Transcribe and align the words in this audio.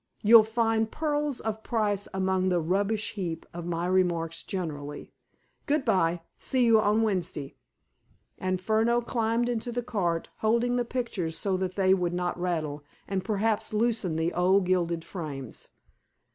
You'll 0.23 0.43
find 0.43 0.89
pearls 0.89 1.39
of 1.41 1.61
price 1.61 2.07
among 2.11 2.49
the 2.49 2.59
rubbish 2.59 3.13
heap 3.13 3.45
of 3.53 3.67
my 3.67 3.85
remarks 3.85 4.41
generally. 4.41 5.11
Good 5.67 5.85
by. 5.85 6.23
See 6.39 6.65
you 6.65 6.81
on 6.81 7.03
Wednesday." 7.03 7.53
And 8.39 8.59
Furneaux 8.59 9.01
climbed 9.01 9.47
into 9.47 9.71
the 9.71 9.83
cart, 9.83 10.29
holding 10.37 10.75
the 10.77 10.85
pictures 10.85 11.37
so 11.37 11.55
that 11.57 11.75
they 11.75 11.93
would 11.93 12.13
not 12.15 12.39
rattle, 12.41 12.83
and 13.07 13.23
perhaps 13.23 13.73
loosen 13.75 14.15
the 14.15 14.33
old 14.33 14.65
gilded 14.65 15.05
frames. 15.05 15.67